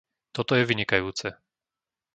[0.35, 1.27] Toto je vynikajúce.